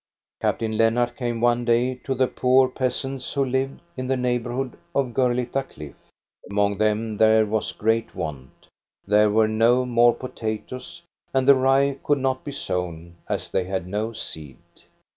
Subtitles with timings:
[0.41, 4.75] Captain Lennart came one day to the poor peas ants who lived in the neighborhood
[4.95, 5.93] of Gurlitta Cliff.
[6.49, 8.67] Among them there was great want;
[9.05, 11.03] there were no more potatoes,
[11.35, 14.57] and the rye could not be sown, as they had no seed.